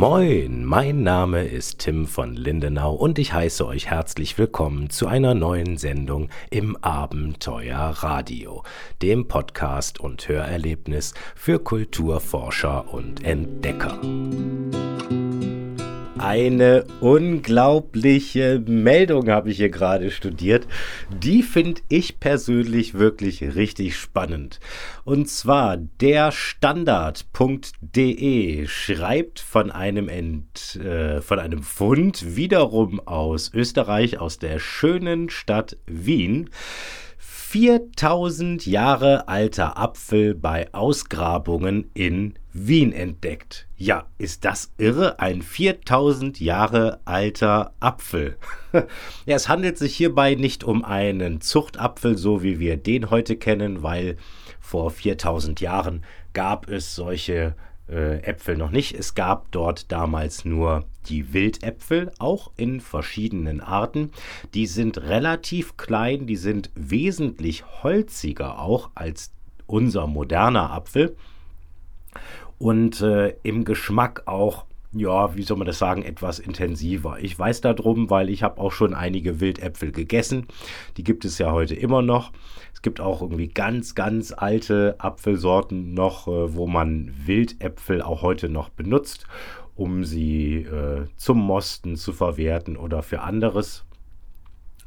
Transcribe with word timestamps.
Moin, 0.00 0.64
mein 0.64 1.02
Name 1.02 1.44
ist 1.44 1.80
Tim 1.80 2.06
von 2.06 2.34
Lindenau 2.34 2.94
und 2.94 3.18
ich 3.18 3.34
heiße 3.34 3.66
euch 3.66 3.90
herzlich 3.90 4.38
willkommen 4.38 4.88
zu 4.88 5.06
einer 5.08 5.34
neuen 5.34 5.76
Sendung 5.76 6.30
im 6.48 6.74
Abenteuer 6.76 7.92
Radio, 7.98 8.62
dem 9.02 9.28
Podcast 9.28 10.00
und 10.00 10.26
Hörerlebnis 10.26 11.12
für 11.34 11.58
Kulturforscher 11.58 12.94
und 12.94 13.22
Entdecker. 13.22 14.00
Eine 16.20 16.84
unglaubliche 17.00 18.62
Meldung 18.66 19.30
habe 19.30 19.50
ich 19.50 19.56
hier 19.56 19.70
gerade 19.70 20.10
studiert. 20.10 20.68
Die 21.08 21.42
finde 21.42 21.80
ich 21.88 22.20
persönlich 22.20 22.92
wirklich 22.92 23.42
richtig 23.54 23.96
spannend. 23.96 24.60
Und 25.04 25.30
zwar 25.30 25.78
der 25.78 26.30
Standard.de 26.30 27.46
schreibt 28.66 29.40
von 29.40 29.70
einem, 29.70 30.10
Ent, 30.10 30.76
äh, 30.76 31.22
von 31.22 31.38
einem 31.38 31.62
Fund 31.62 32.36
wiederum 32.36 33.00
aus 33.00 33.50
Österreich, 33.54 34.20
aus 34.20 34.38
der 34.38 34.58
schönen 34.58 35.30
Stadt 35.30 35.78
Wien. 35.86 36.50
4000 37.16 38.66
Jahre 38.66 39.26
alter 39.26 39.78
Apfel 39.78 40.34
bei 40.34 40.68
Ausgrabungen 40.74 41.90
in 41.94 42.34
Wien 42.52 42.92
entdeckt. 42.92 43.68
Ja, 43.76 44.06
ist 44.18 44.44
das 44.44 44.72
irre? 44.76 45.20
Ein 45.20 45.42
4000 45.42 46.40
Jahre 46.40 47.00
alter 47.04 47.74
Apfel. 47.78 48.36
ja, 48.72 48.86
es 49.26 49.48
handelt 49.48 49.78
sich 49.78 49.96
hierbei 49.96 50.34
nicht 50.34 50.64
um 50.64 50.84
einen 50.84 51.40
Zuchtapfel, 51.40 52.18
so 52.18 52.42
wie 52.42 52.58
wir 52.58 52.76
den 52.76 53.10
heute 53.10 53.36
kennen, 53.36 53.82
weil 53.82 54.16
vor 54.58 54.90
4000 54.90 55.60
Jahren 55.60 56.04
gab 56.32 56.68
es 56.68 56.94
solche 56.94 57.54
äh, 57.88 58.22
Äpfel 58.22 58.56
noch 58.56 58.70
nicht. 58.70 58.94
Es 58.98 59.14
gab 59.14 59.52
dort 59.52 59.92
damals 59.92 60.44
nur 60.44 60.84
die 61.08 61.32
Wildäpfel, 61.32 62.10
auch 62.18 62.50
in 62.56 62.80
verschiedenen 62.80 63.60
Arten. 63.60 64.10
Die 64.54 64.66
sind 64.66 64.98
relativ 64.98 65.76
klein, 65.76 66.26
die 66.26 66.36
sind 66.36 66.70
wesentlich 66.74 67.64
holziger 67.82 68.58
auch 68.58 68.90
als 68.94 69.32
unser 69.66 70.08
moderner 70.08 70.72
Apfel 70.72 71.16
und 72.58 73.00
äh, 73.00 73.34
im 73.42 73.64
Geschmack 73.64 74.22
auch 74.26 74.66
ja, 74.92 75.36
wie 75.36 75.42
soll 75.42 75.56
man 75.56 75.66
das 75.66 75.78
sagen, 75.78 76.02
etwas 76.02 76.38
intensiver. 76.38 77.18
Ich 77.20 77.38
weiß 77.38 77.60
darum, 77.60 78.10
weil 78.10 78.28
ich 78.28 78.42
habe 78.42 78.60
auch 78.60 78.72
schon 78.72 78.94
einige 78.94 79.40
Wildäpfel 79.40 79.92
gegessen. 79.92 80.46
Die 80.96 81.04
gibt 81.04 81.24
es 81.24 81.38
ja 81.38 81.52
heute 81.52 81.74
immer 81.74 82.02
noch. 82.02 82.32
Es 82.72 82.82
gibt 82.82 83.00
auch 83.00 83.22
irgendwie 83.22 83.48
ganz, 83.48 83.94
ganz 83.94 84.32
alte 84.36 84.96
Apfelsorten 84.98 85.94
noch, 85.94 86.26
äh, 86.26 86.54
wo 86.54 86.66
man 86.66 87.12
Wildäpfel 87.24 88.02
auch 88.02 88.22
heute 88.22 88.48
noch 88.48 88.68
benutzt, 88.68 89.26
um 89.76 90.04
sie 90.04 90.62
äh, 90.62 91.06
zum 91.16 91.38
Mosten 91.38 91.94
zu 91.96 92.12
verwerten 92.12 92.76
oder 92.76 93.02
für 93.02 93.20
anderes. 93.20 93.84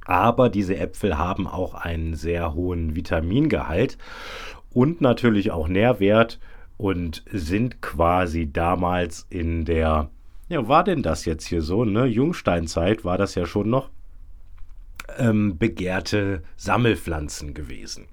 Aber 0.05 0.49
diese 0.49 0.75
Äpfel 0.75 1.17
haben 1.17 1.47
auch 1.47 1.75
einen 1.75 2.15
sehr 2.15 2.53
hohen 2.53 2.93
Vitamingehalt 2.93 3.97
und 4.73 4.99
natürlich 4.99 5.51
auch 5.51 5.69
Nährwert 5.69 6.39
und 6.77 7.23
sind 7.31 7.81
quasi 7.81 8.51
damals 8.51 9.25
in 9.29 9.65
der, 9.65 10.09
ja, 10.49 10.67
war 10.67 10.83
denn 10.83 11.03
das 11.03 11.25
jetzt 11.25 11.45
hier 11.45 11.61
so, 11.61 11.85
ne? 11.85 12.05
Jungsteinzeit 12.05 13.05
war 13.05 13.17
das 13.17 13.35
ja 13.35 13.45
schon 13.45 13.69
noch, 13.69 13.89
ähm, 15.17 15.57
begehrte 15.57 16.43
Sammelpflanzen 16.55 17.53
gewesen. 17.53 18.07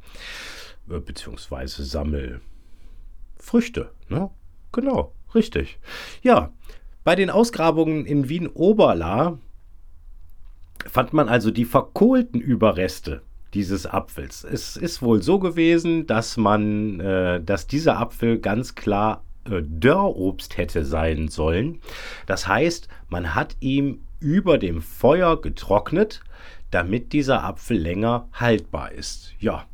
Äh, 0.89 1.01
beziehungsweise 1.01 1.85
Sammelfrüchte, 1.85 3.91
ne? 4.09 4.31
Genau, 4.73 5.13
richtig. 5.35 5.79
Ja, 6.23 6.53
bei 7.03 7.17
den 7.17 7.31
Ausgrabungen 7.31 8.07
in 8.07 8.29
Wien-Oberla 8.29 9.39
fand 10.87 11.13
man 11.13 11.29
also 11.29 11.51
die 11.51 11.65
verkohlten 11.65 12.41
Überreste 12.41 13.23
dieses 13.55 13.87
Apfels. 13.87 14.45
Es 14.45 14.77
ist 14.77 15.03
wohl 15.03 15.23
so 15.23 15.39
gewesen, 15.39 16.07
dass 16.07 16.37
man, 16.37 17.01
äh, 17.01 17.43
dass 17.43 17.67
dieser 17.67 17.99
Apfel 17.99 18.39
ganz 18.39 18.75
klar 18.75 19.25
äh, 19.45 19.63
Dörrobst 19.63 20.57
hätte 20.57 20.85
sein 20.85 21.29
sollen. 21.29 21.81
Das 22.27 22.47
heißt, 22.47 22.89
man 23.09 23.35
hat 23.35 23.57
ihm 23.61 24.01
über 24.21 24.59
dem 24.59 24.83
Feuer 24.83 25.41
getrocknet, 25.41 26.21
damit 26.71 27.13
dieser 27.13 27.43
Apfel 27.43 27.79
länger 27.79 28.29
haltbar 28.33 28.93
ist. 28.93 29.33
Ja, 29.41 29.65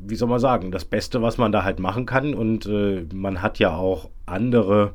wie 0.00 0.14
soll 0.14 0.28
man 0.28 0.40
sagen, 0.40 0.70
das 0.70 0.84
Beste, 0.84 1.22
was 1.22 1.38
man 1.38 1.52
da 1.52 1.64
halt 1.64 1.78
machen 1.78 2.06
kann. 2.06 2.34
Und 2.34 2.66
äh, 2.66 3.06
man 3.12 3.42
hat 3.42 3.58
ja 3.58 3.74
auch 3.74 4.10
andere 4.26 4.94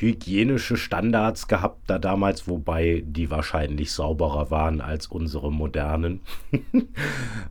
hygienische 0.00 0.76
Standards 0.76 1.48
gehabt 1.48 1.82
da 1.88 1.98
damals, 1.98 2.48
wobei 2.48 3.02
die 3.06 3.30
wahrscheinlich 3.30 3.92
sauberer 3.92 4.50
waren 4.50 4.80
als 4.80 5.06
unsere 5.06 5.52
modernen. 5.52 6.20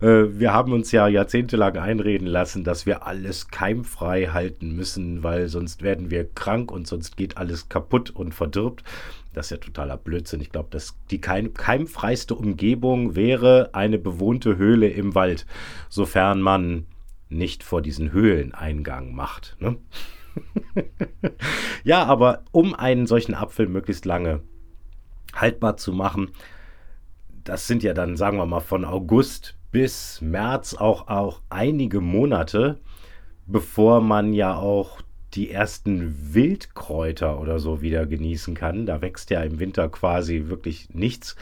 Äh, 0.02 0.40
wir 0.40 0.54
haben 0.54 0.74
uns 0.74 0.92
ja 0.92 1.08
jahrzehntelang 1.08 1.78
einreden 1.78 2.28
lassen, 2.28 2.64
dass 2.64 2.86
wir 2.86 3.06
alles 3.06 3.48
keimfrei 3.50 4.28
halten 4.28 4.76
müssen, 4.76 5.24
weil 5.24 5.48
sonst 5.48 5.81
werden 5.81 6.09
wir 6.09 6.28
krank 6.28 6.72
und 6.72 6.88
sonst 6.88 7.16
geht 7.16 7.38
alles 7.38 7.70
kaputt 7.70 8.09
und 8.09 8.34
verdirbt. 8.34 8.84
Das 9.34 9.48
ist 9.48 9.52
ja 9.52 9.58
totaler 9.58 9.98
Blödsinn. 9.98 10.42
Ich 10.42 10.52
glaube, 10.52 10.70
dass 10.72 10.96
die 11.10 11.22
keim 11.22 11.54
keimfreiste 11.54 12.36
Umgebung 12.36 13.16
wäre 13.16 13.70
eine 13.74 13.98
bewohnte 13.98 14.58
Höhle 14.58 14.90
im 14.90 15.16
Wald, 15.16 15.46
sofern 15.90 16.42
man 16.42 16.86
nicht 17.30 17.64
vor 17.64 17.81
diesen 17.81 18.12
Höhleneingang 18.12 19.14
macht. 19.14 19.56
Ne? 19.60 19.78
ja, 21.84 22.04
aber 22.06 22.44
um 22.52 22.74
einen 22.74 23.08
solchen 23.08 23.34
Apfel 23.34 23.68
möglichst 23.68 24.06
lange 24.06 24.42
haltbar 25.34 25.78
zu 25.78 25.92
machen, 25.92 26.32
das 27.44 27.68
sind 27.68 27.84
ja 27.84 27.94
dann, 27.94 28.16
sagen 28.16 28.38
wir 28.38 28.46
mal, 28.46 28.62
von 28.62 28.86
August 28.86 29.56
bis 29.72 30.22
März 30.22 30.76
auch, 30.76 31.08
auch 31.08 31.42
einige 31.50 32.00
Monate, 32.00 32.80
bevor 33.46 34.02
man 34.02 34.34
ja 34.34 34.56
auch 34.56 35.02
die 35.34 35.50
ersten 35.50 36.34
Wildkräuter 36.34 37.40
oder 37.40 37.60
so 37.60 37.82
wieder 37.82 38.06
genießen 38.06 38.54
kann. 38.54 38.86
Da 38.86 39.02
wächst 39.02 39.32
ja 39.32 39.42
im 39.42 39.60
Winter 39.60 39.90
quasi 39.90 40.44
wirklich 40.48 40.90
nichts. 40.94 41.36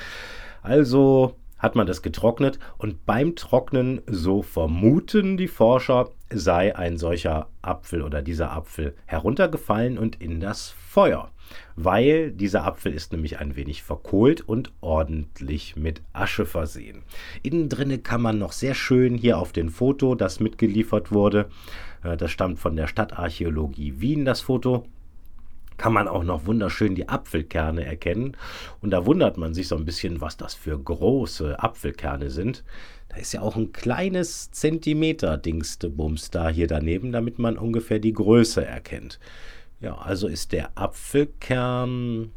Also 0.61 1.35
hat 1.61 1.75
man 1.75 1.85
das 1.85 2.01
getrocknet 2.01 2.59
und 2.77 3.05
beim 3.05 3.35
Trocknen, 3.35 4.01
so 4.07 4.41
vermuten 4.41 5.37
die 5.37 5.47
Forscher, 5.47 6.09
sei 6.29 6.75
ein 6.75 6.97
solcher 6.97 7.47
Apfel 7.61 8.01
oder 8.01 8.21
dieser 8.21 8.51
Apfel 8.51 8.95
heruntergefallen 9.05 9.97
und 9.97 10.19
in 10.19 10.39
das 10.39 10.69
Feuer, 10.69 11.29
weil 11.75 12.31
dieser 12.31 12.65
Apfel 12.65 12.93
ist 12.93 13.11
nämlich 13.11 13.39
ein 13.39 13.55
wenig 13.55 13.83
verkohlt 13.83 14.41
und 14.41 14.71
ordentlich 14.81 15.75
mit 15.75 16.01
Asche 16.13 16.45
versehen. 16.45 17.03
Innen 17.43 17.69
drinne 17.69 17.99
kann 17.99 18.21
man 18.21 18.39
noch 18.39 18.53
sehr 18.53 18.73
schön 18.73 19.15
hier 19.15 19.37
auf 19.37 19.51
dem 19.51 19.69
Foto, 19.69 20.15
das 20.15 20.39
mitgeliefert 20.39 21.11
wurde, 21.11 21.49
äh, 22.03 22.17
das 22.17 22.31
stammt 22.31 22.59
von 22.59 22.75
der 22.75 22.87
Stadtarchäologie 22.87 24.01
Wien, 24.01 24.25
das 24.25 24.41
Foto, 24.41 24.85
kann 25.81 25.93
man 25.93 26.07
auch 26.07 26.23
noch 26.23 26.45
wunderschön 26.45 26.93
die 26.93 27.09
Apfelkerne 27.09 27.83
erkennen. 27.83 28.37
Und 28.81 28.91
da 28.91 29.07
wundert 29.07 29.37
man 29.37 29.55
sich 29.55 29.67
so 29.67 29.75
ein 29.75 29.83
bisschen, 29.83 30.21
was 30.21 30.37
das 30.37 30.53
für 30.53 30.77
große 30.77 31.57
Apfelkerne 31.57 32.29
sind. 32.29 32.63
Da 33.09 33.17
ist 33.17 33.33
ja 33.33 33.41
auch 33.41 33.55
ein 33.55 33.73
kleines 33.73 34.51
Zentimeter-Dingstebums 34.51 36.29
da 36.29 36.49
hier 36.49 36.67
daneben, 36.67 37.11
damit 37.11 37.39
man 37.39 37.57
ungefähr 37.57 37.97
die 37.97 38.13
Größe 38.13 38.63
erkennt. 38.63 39.19
Ja, 39.79 39.97
also 39.97 40.27
ist 40.27 40.51
der 40.51 40.69
Apfelkern, 40.75 42.29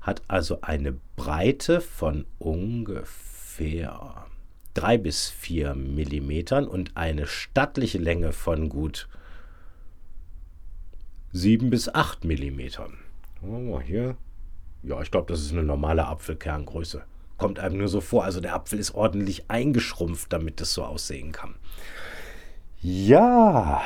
hat 0.00 0.22
also 0.26 0.58
eine 0.62 0.96
Breite 1.14 1.80
von 1.80 2.24
ungefähr 2.40 4.26
3 4.74 4.98
bis 4.98 5.28
4 5.30 5.76
Millimetern 5.76 6.66
und 6.66 6.96
eine 6.96 7.28
stattliche 7.28 7.98
Länge 7.98 8.32
von 8.32 8.68
gut 8.68 9.06
7 11.32 11.70
bis 11.70 11.88
8 11.94 12.24
Millimetern. 12.24 12.98
Oh, 13.42 13.80
hier. 13.80 14.16
Ja, 14.82 15.00
ich 15.00 15.10
glaube, 15.10 15.32
das 15.32 15.40
ist 15.40 15.52
eine 15.52 15.62
normale 15.62 16.06
Apfelkerngröße. 16.06 17.02
Kommt 17.36 17.58
einem 17.60 17.78
nur 17.78 17.88
so 17.88 18.00
vor. 18.00 18.24
Also 18.24 18.40
der 18.40 18.54
Apfel 18.54 18.78
ist 18.78 18.94
ordentlich 18.94 19.48
eingeschrumpft, 19.48 20.32
damit 20.32 20.60
es 20.60 20.74
so 20.74 20.84
aussehen 20.84 21.32
kann. 21.32 21.54
Ja, 22.82 23.80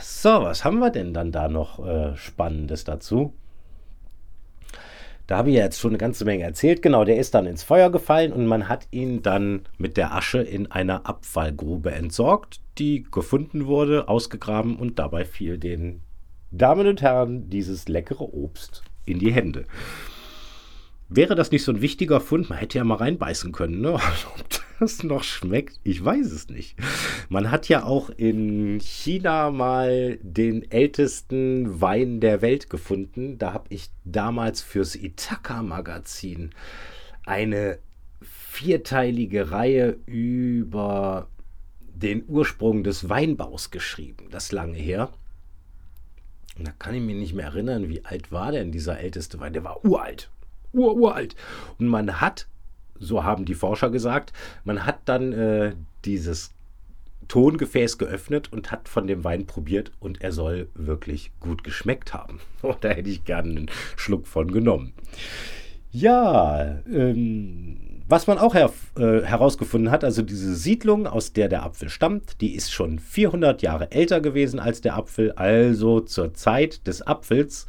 so, 0.00 0.28
was 0.28 0.64
haben 0.64 0.78
wir 0.78 0.90
denn 0.90 1.14
dann 1.14 1.32
da 1.32 1.48
noch 1.48 1.84
äh, 1.84 2.16
Spannendes 2.16 2.84
dazu? 2.84 3.34
Da 5.26 5.38
habe 5.38 5.50
ich 5.50 5.56
ja 5.56 5.64
jetzt 5.64 5.80
schon 5.80 5.90
eine 5.90 5.98
ganze 5.98 6.24
Menge 6.24 6.44
erzählt. 6.44 6.80
Genau, 6.80 7.04
der 7.04 7.18
ist 7.18 7.34
dann 7.34 7.46
ins 7.46 7.62
Feuer 7.62 7.90
gefallen 7.90 8.32
und 8.32 8.46
man 8.46 8.68
hat 8.68 8.86
ihn 8.90 9.22
dann 9.22 9.62
mit 9.78 9.96
der 9.96 10.14
Asche 10.14 10.40
in 10.40 10.70
einer 10.70 11.06
Abfallgrube 11.06 11.90
entsorgt, 11.90 12.60
die 12.78 13.02
gefunden 13.10 13.66
wurde, 13.66 14.08
ausgegraben 14.08 14.76
und 14.76 14.98
dabei 14.98 15.24
fiel 15.24 15.58
den 15.58 16.02
Damen 16.50 16.86
und 16.86 17.02
Herren, 17.02 17.50
dieses 17.50 17.88
leckere 17.88 18.32
Obst 18.32 18.82
in 19.04 19.18
die 19.18 19.32
Hände. 19.32 19.64
Wäre 21.10 21.34
das 21.34 21.50
nicht 21.50 21.64
so 21.64 21.72
ein 21.72 21.80
wichtiger 21.80 22.20
Fund? 22.20 22.50
Man 22.50 22.58
hätte 22.58 22.78
ja 22.78 22.84
mal 22.84 22.96
reinbeißen 22.96 23.52
können, 23.52 23.80
ne? 23.80 23.98
das 24.78 25.02
noch 25.02 25.24
schmeckt, 25.24 25.80
ich 25.82 26.04
weiß 26.04 26.30
es 26.32 26.48
nicht. 26.48 26.76
Man 27.28 27.50
hat 27.50 27.68
ja 27.68 27.84
auch 27.84 28.10
in 28.10 28.78
China 28.80 29.50
mal 29.50 30.18
den 30.22 30.70
ältesten 30.70 31.80
Wein 31.80 32.20
der 32.20 32.42
Welt 32.42 32.70
gefunden. 32.70 33.38
Da 33.38 33.52
habe 33.52 33.66
ich 33.70 33.90
damals 34.04 34.60
fürs 34.60 34.94
Ithaka-Magazin 34.94 36.50
eine 37.24 37.78
vierteilige 38.22 39.50
Reihe 39.50 39.98
über 40.06 41.28
den 41.80 42.24
Ursprung 42.26 42.84
des 42.84 43.08
Weinbaus 43.08 43.70
geschrieben. 43.70 44.28
Das 44.30 44.52
lange 44.52 44.76
her. 44.76 45.10
Und 46.58 46.66
da 46.66 46.72
kann 46.78 46.94
ich 46.94 47.02
mich 47.02 47.16
nicht 47.16 47.34
mehr 47.34 47.46
erinnern, 47.46 47.88
wie 47.88 48.04
alt 48.04 48.32
war 48.32 48.52
denn 48.52 48.72
dieser 48.72 48.98
älteste 48.98 49.38
Wein. 49.40 49.52
Der 49.52 49.64
war 49.64 49.84
uralt. 49.84 50.30
Ur, 50.72 50.96
uralt. 50.96 51.36
Und 51.78 51.86
man 51.86 52.20
hat, 52.20 52.46
so 52.98 53.24
haben 53.24 53.44
die 53.44 53.54
Forscher 53.54 53.90
gesagt, 53.90 54.32
man 54.64 54.84
hat 54.84 55.00
dann 55.06 55.32
äh, 55.32 55.74
dieses 56.04 56.52
Tongefäß 57.28 57.98
geöffnet 57.98 58.52
und 58.52 58.72
hat 58.72 58.88
von 58.88 59.06
dem 59.06 59.22
Wein 59.22 59.46
probiert 59.46 59.92
und 60.00 60.22
er 60.22 60.32
soll 60.32 60.68
wirklich 60.74 61.30
gut 61.40 61.62
geschmeckt 61.62 62.14
haben. 62.14 62.40
Da 62.80 62.88
hätte 62.88 63.10
ich 63.10 63.24
gerne 63.24 63.50
einen 63.50 63.70
Schluck 63.96 64.26
von 64.26 64.50
genommen. 64.50 64.94
Ja, 65.92 66.80
ähm, 66.90 67.97
was 68.08 68.26
man 68.26 68.38
auch 68.38 68.54
her 68.54 68.72
äh, 68.96 69.20
herausgefunden 69.22 69.90
hat, 69.90 70.02
also 70.02 70.22
diese 70.22 70.54
Siedlung, 70.54 71.06
aus 71.06 71.34
der 71.34 71.48
der 71.48 71.62
Apfel 71.62 71.90
stammt, 71.90 72.40
die 72.40 72.54
ist 72.54 72.72
schon 72.72 72.98
400 72.98 73.60
Jahre 73.60 73.92
älter 73.92 74.20
gewesen 74.20 74.58
als 74.60 74.80
der 74.80 74.96
Apfel. 74.96 75.32
Also 75.32 76.00
zur 76.00 76.32
Zeit 76.32 76.86
des 76.86 77.06
Apfels 77.06 77.66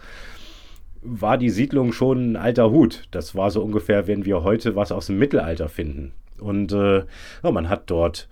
war 1.01 1.37
die 1.37 1.49
Siedlung 1.49 1.91
schon 1.91 2.31
ein 2.31 2.35
alter 2.37 2.71
Hut. 2.71 3.07
Das 3.11 3.35
war 3.35 3.51
so 3.51 3.61
ungefähr, 3.61 4.07
wenn 4.07 4.25
wir 4.25 4.43
heute 4.43 4.75
was 4.75 4.91
aus 4.91 5.07
dem 5.07 5.17
Mittelalter 5.17 5.67
finden. 5.67 6.13
Und 6.39 6.71
äh, 6.71 6.99
ja, 7.43 7.51
man 7.51 7.67
hat 7.67 7.89
dort 7.89 8.29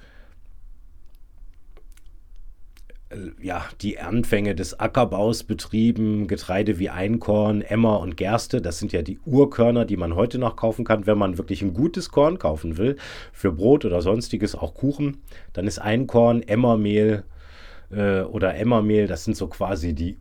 äh, 3.06 3.06
ja, 3.42 3.66
die 3.81 4.00
Anfänge 4.00 4.56
des 4.56 4.80
Ackerbaus 4.80 5.44
betrieben, 5.44 6.28
Getreide 6.28 6.80
wie 6.80 6.90
Einkorn, 6.90 7.62
Emmer 7.62 8.00
und 8.00 8.18
Gerste. 8.18 8.62
Das 8.62 8.80
sind 8.80 8.92
ja 8.92 9.02
die 9.02 9.19
Urkörner, 9.25 9.86
die 9.86 9.98
man 9.98 10.16
heute 10.16 10.38
noch 10.38 10.56
kaufen 10.56 10.86
kann, 10.86 11.06
wenn 11.06 11.18
man 11.18 11.38
wirklich 11.38 11.62
ein 11.62 11.74
gutes 11.74 12.10
Korn 12.10 12.40
kaufen 12.40 12.78
will. 12.78 12.98
Für 13.31 13.52
Brot 13.52 13.86
oder 13.86 14.02
sonstiges, 14.02 14.56
auch 14.56 14.74
Kuchen. 14.74 15.18
Dann 15.54 15.68
ist 15.68 15.80
Einkorn, 15.80 16.42
Emmermehl 16.42 17.24
äh, 17.92 18.22
oder 18.22 18.56
Emmermehl, 18.56 19.08
das 19.08 19.24
sind 19.24 19.38
so 19.38 19.48
quasi 19.48 19.94
die 19.94 20.18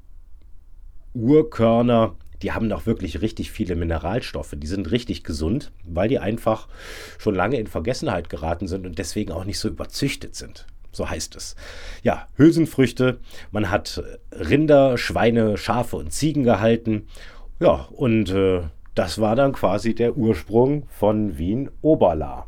Urkörner. 1.14 2.14
Die 2.43 2.52
haben 2.52 2.69
noch 2.69 2.84
wirklich 2.84 3.22
richtig 3.22 3.50
viele 3.50 3.76
Mineralstoffe. 3.76 4.54
Die 4.56 4.66
sind 4.66 4.90
richtig 4.90 5.25
gesund, 5.25 5.72
weil 5.84 6.08
die 6.08 6.19
einfach 6.19 6.69
schon 7.19 7.34
lange 7.34 7.58
in 7.58 7.66
Vergessenheit 7.66 8.28
geraten 8.28 8.69
sind 8.69 8.87
und 8.87 8.98
deswegen 8.98 9.32
auch 9.32 9.44
nicht 9.44 9.58
so 9.58 9.69
überzüchtet 9.69 10.37
sind 10.37 10.66
so 10.96 11.08
heißt 11.08 11.37
es. 11.37 11.54
Ja, 12.02 12.26
Hülsenfrüchte, 12.37 13.19
man 13.50 13.70
hat 13.70 14.02
Rinder, 14.32 14.98
Schweine, 14.98 15.56
Schafe 15.56 15.96
und 15.96 16.12
Ziegen 16.12 16.43
gehalten. 16.43 17.06
Ja, 17.60 17.88
und 17.93 18.31
äh, 18.31 18.62
das 18.94 19.20
war 19.20 19.37
dann 19.37 19.52
quasi 19.52 19.94
der 19.94 20.16
Ursprung 20.16 20.84
von 20.88 21.38
Wien 21.38 21.70
Oberla. 21.82 22.46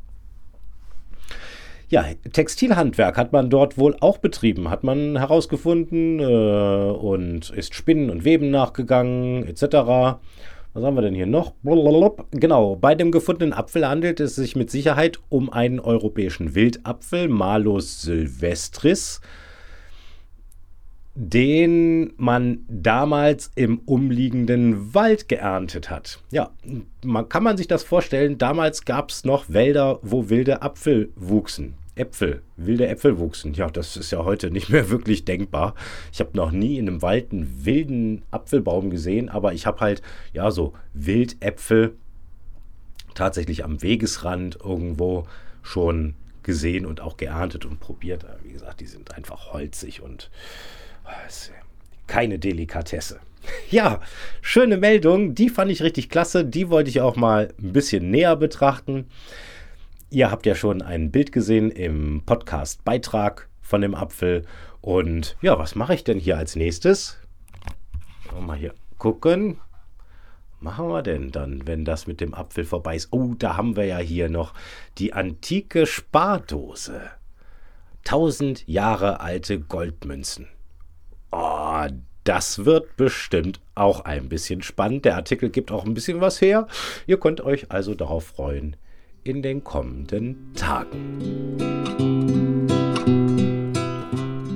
Ja, 1.90 2.04
Textilhandwerk 2.32 3.16
hat 3.16 3.32
man 3.32 3.48
dort 3.48 3.78
wohl 3.78 3.96
auch 4.00 4.18
betrieben, 4.18 4.68
hat 4.68 4.84
man 4.84 5.16
herausgefunden 5.16 6.20
äh, 6.20 6.24
und 6.24 7.48
ist 7.50 7.74
Spinnen 7.74 8.10
und 8.10 8.24
Weben 8.24 8.50
nachgegangen 8.50 9.46
etc. 9.46 10.18
Was 10.78 10.84
haben 10.84 10.94
wir 10.94 11.02
denn 11.02 11.14
hier 11.16 11.26
noch? 11.26 11.54
Genau, 12.30 12.76
bei 12.76 12.94
dem 12.94 13.10
gefundenen 13.10 13.52
Apfel 13.52 13.88
handelt 13.88 14.20
es 14.20 14.36
sich 14.36 14.54
mit 14.54 14.70
Sicherheit 14.70 15.18
um 15.28 15.50
einen 15.52 15.80
europäischen 15.80 16.54
Wildapfel, 16.54 17.26
Malus 17.26 18.00
sylvestris, 18.02 19.20
den 21.16 22.12
man 22.16 22.60
damals 22.68 23.50
im 23.56 23.80
umliegenden 23.86 24.94
Wald 24.94 25.28
geerntet 25.28 25.90
hat. 25.90 26.20
Ja, 26.30 26.50
man 27.04 27.28
kann 27.28 27.42
man 27.42 27.56
sich 27.56 27.66
das 27.66 27.82
vorstellen, 27.82 28.38
damals 28.38 28.84
gab 28.84 29.10
es 29.10 29.24
noch 29.24 29.48
Wälder, 29.48 29.98
wo 30.02 30.28
wilde 30.28 30.62
Apfel 30.62 31.10
wuchsen. 31.16 31.74
Äpfel, 31.98 32.42
wilde 32.56 32.86
Äpfel 32.86 33.18
wuchsen. 33.18 33.54
Ja, 33.54 33.68
das 33.68 33.96
ist 33.96 34.10
ja 34.10 34.24
heute 34.24 34.50
nicht 34.50 34.68
mehr 34.68 34.90
wirklich 34.90 35.24
denkbar. 35.24 35.74
Ich 36.12 36.20
habe 36.20 36.36
noch 36.36 36.52
nie 36.52 36.78
in 36.78 36.88
einem 36.88 37.02
Wald 37.02 37.32
einen 37.32 37.64
wilden 37.64 38.22
Apfelbaum 38.30 38.90
gesehen, 38.90 39.28
aber 39.28 39.52
ich 39.52 39.66
habe 39.66 39.80
halt, 39.80 40.02
ja, 40.32 40.50
so 40.50 40.74
Wildäpfel 40.94 41.96
tatsächlich 43.14 43.64
am 43.64 43.82
Wegesrand 43.82 44.58
irgendwo 44.62 45.26
schon 45.62 46.14
gesehen 46.42 46.86
und 46.86 47.00
auch 47.00 47.16
geerntet 47.16 47.66
und 47.66 47.80
probiert. 47.80 48.24
Wie 48.42 48.52
gesagt, 48.52 48.80
die 48.80 48.86
sind 48.86 49.14
einfach 49.14 49.52
holzig 49.52 50.00
und 50.00 50.30
oh, 51.04 51.10
keine 52.06 52.38
Delikatesse. 52.38 53.20
Ja, 53.70 54.00
schöne 54.40 54.76
Meldung, 54.76 55.34
die 55.34 55.48
fand 55.48 55.70
ich 55.70 55.82
richtig 55.82 56.10
klasse, 56.10 56.44
die 56.44 56.70
wollte 56.70 56.90
ich 56.90 57.00
auch 57.00 57.16
mal 57.16 57.54
ein 57.58 57.72
bisschen 57.72 58.10
näher 58.10 58.34
betrachten. 58.34 59.06
Ihr 60.10 60.30
habt 60.30 60.46
ja 60.46 60.54
schon 60.54 60.80
ein 60.80 61.10
Bild 61.10 61.32
gesehen 61.32 61.70
im 61.70 62.22
Podcast-Beitrag 62.24 63.46
von 63.60 63.82
dem 63.82 63.94
Apfel. 63.94 64.46
Und 64.80 65.36
ja, 65.42 65.58
was 65.58 65.74
mache 65.74 65.92
ich 65.94 66.02
denn 66.02 66.18
hier 66.18 66.38
als 66.38 66.56
nächstes? 66.56 67.18
Mal 68.40 68.56
hier 68.56 68.74
gucken. 68.96 69.58
Machen 70.60 70.88
wir 70.88 71.02
denn 71.02 71.30
dann, 71.30 71.66
wenn 71.66 71.84
das 71.84 72.06
mit 72.06 72.22
dem 72.22 72.32
Apfel 72.32 72.64
vorbei 72.64 72.96
ist? 72.96 73.08
Oh, 73.12 73.34
da 73.38 73.58
haben 73.58 73.76
wir 73.76 73.84
ja 73.84 73.98
hier 73.98 74.30
noch 74.30 74.54
die 74.96 75.12
antike 75.12 75.84
Spardose. 75.84 77.02
Tausend 78.02 78.66
Jahre 78.66 79.20
alte 79.20 79.60
Goldmünzen. 79.60 80.48
Oh, 81.32 81.86
das 82.24 82.64
wird 82.64 82.96
bestimmt 82.96 83.60
auch 83.74 84.06
ein 84.06 84.30
bisschen 84.30 84.62
spannend. 84.62 85.04
Der 85.04 85.16
Artikel 85.16 85.50
gibt 85.50 85.70
auch 85.70 85.84
ein 85.84 85.92
bisschen 85.92 86.22
was 86.22 86.40
her. 86.40 86.66
Ihr 87.06 87.20
könnt 87.20 87.42
euch 87.42 87.70
also 87.70 87.94
darauf 87.94 88.24
freuen, 88.24 88.74
in 89.28 89.42
den 89.42 89.62
kommenden 89.62 90.54
Tagen. 90.54 91.18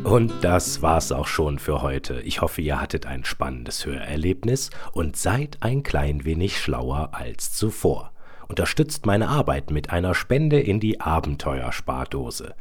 Und 0.05 0.33
das 0.43 0.83
war's 0.83 1.13
auch 1.13 1.27
schon 1.27 1.59
für 1.59 1.83
heute. 1.83 2.21
Ich 2.23 2.41
hoffe, 2.41 2.63
ihr 2.63 2.81
hattet 2.81 3.07
ein 3.07 3.25
spannendes 3.25 3.87
Hörerlebnis 3.87 4.71
und 4.93 5.17
seid 5.17 5.59
ein 5.61 5.83
klein 5.83 6.25
wenig 6.25 6.59
schlauer 6.59 7.11
als 7.13 7.53
zuvor. 7.53 8.13
Unterstützt 8.49 9.07
meine 9.07 9.29
Arbeit 9.29 9.71
mit 9.71 9.91
einer 9.91 10.15
Spende 10.15 10.61
in 10.61 10.81
die 10.81 11.01
Abenteuerspardose. 11.01 12.55